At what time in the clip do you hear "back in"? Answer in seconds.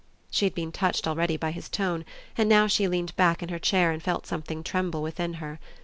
3.17-3.49